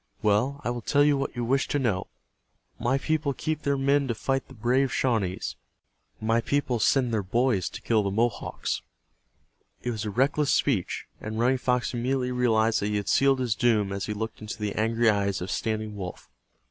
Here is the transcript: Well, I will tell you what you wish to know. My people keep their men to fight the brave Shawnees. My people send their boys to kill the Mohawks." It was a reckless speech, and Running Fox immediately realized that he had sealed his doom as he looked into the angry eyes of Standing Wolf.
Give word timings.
Well, 0.23 0.61
I 0.63 0.71
will 0.71 0.81
tell 0.81 1.03
you 1.03 1.15
what 1.15 1.35
you 1.35 1.45
wish 1.45 1.67
to 1.67 1.77
know. 1.77 2.07
My 2.79 2.97
people 2.97 3.35
keep 3.35 3.61
their 3.61 3.77
men 3.77 4.07
to 4.07 4.15
fight 4.15 4.47
the 4.47 4.55
brave 4.55 4.91
Shawnees. 4.91 5.57
My 6.19 6.41
people 6.41 6.79
send 6.79 7.13
their 7.13 7.21
boys 7.21 7.69
to 7.69 7.83
kill 7.83 8.01
the 8.01 8.09
Mohawks." 8.09 8.81
It 9.83 9.91
was 9.91 10.03
a 10.03 10.09
reckless 10.09 10.51
speech, 10.51 11.05
and 11.19 11.37
Running 11.37 11.59
Fox 11.59 11.93
immediately 11.93 12.31
realized 12.31 12.79
that 12.81 12.87
he 12.87 12.95
had 12.95 13.09
sealed 13.09 13.39
his 13.41 13.53
doom 13.53 13.91
as 13.91 14.07
he 14.07 14.13
looked 14.15 14.41
into 14.41 14.57
the 14.57 14.73
angry 14.73 15.07
eyes 15.07 15.39
of 15.39 15.51
Standing 15.51 15.95
Wolf. 15.95 16.31